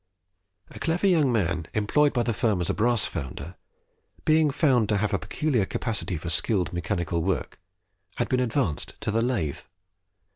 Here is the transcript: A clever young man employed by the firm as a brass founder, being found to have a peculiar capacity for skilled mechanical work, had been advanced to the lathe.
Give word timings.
A 0.71 0.79
clever 0.79 1.05
young 1.05 1.31
man 1.31 1.67
employed 1.75 2.11
by 2.11 2.23
the 2.23 2.33
firm 2.33 2.59
as 2.59 2.71
a 2.71 2.73
brass 2.73 3.05
founder, 3.05 3.53
being 4.25 4.49
found 4.49 4.89
to 4.89 4.97
have 4.97 5.13
a 5.13 5.19
peculiar 5.19 5.63
capacity 5.67 6.17
for 6.17 6.31
skilled 6.31 6.73
mechanical 6.73 7.21
work, 7.21 7.59
had 8.15 8.27
been 8.27 8.39
advanced 8.39 8.95
to 9.01 9.11
the 9.11 9.21
lathe. 9.21 9.59